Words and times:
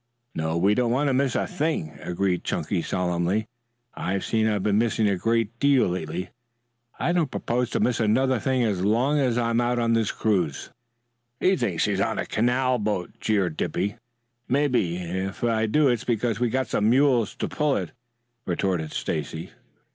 "No, 0.33 0.57
we 0.57 0.73
don't 0.73 0.89
want 0.89 1.09
to 1.09 1.13
miss 1.13 1.35
a 1.35 1.45
thing," 1.45 1.95
agreed 2.01 2.43
Chunky 2.43 2.81
solemnly. 2.81 3.45
"I 3.93 4.17
see 4.17 4.43
I've 4.47 4.63
been 4.63 4.79
missing 4.79 5.07
a 5.07 5.15
great 5.15 5.59
deal 5.59 5.87
lately. 5.89 6.31
I 6.97 7.11
don't 7.11 7.29
propose 7.29 7.69
to 7.69 7.79
miss 7.79 7.99
another 7.99 8.39
thing 8.39 8.63
as 8.63 8.83
long 8.83 9.19
as 9.19 9.37
I'm 9.37 9.61
out 9.61 9.77
on 9.77 9.93
this 9.93 10.11
cruise." 10.11 10.71
"He 11.39 11.55
thinks 11.55 11.85
he's 11.85 12.01
on 12.01 12.17
a 12.17 12.25
canal 12.25 12.79
boat," 12.79 13.11
jeered 13.19 13.55
Dippy. 13.57 13.97
"Maybe 14.47 14.95
if 14.97 15.43
I 15.43 15.67
do 15.67 15.87
it's 15.87 16.03
because 16.03 16.39
we've 16.39 16.51
got 16.51 16.65
some 16.65 16.89
mules 16.89 17.35
to 17.35 17.47
pull 17.47 17.77
it," 17.77 17.91
retorted 18.47 18.93
Stacy. 18.93 19.51